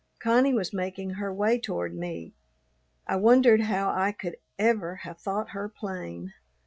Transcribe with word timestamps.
Connie 0.17 0.55
was 0.55 0.73
making 0.73 1.11
her 1.11 1.31
way 1.31 1.59
toward 1.59 1.93
me. 1.95 2.33
I 3.05 3.17
wondered 3.17 3.61
how 3.61 3.91
I 3.91 4.11
could 4.11 4.37
ever 4.57 4.95
have 5.03 5.19
thought 5.19 5.49
her 5.51 5.69
plain. 5.69 6.33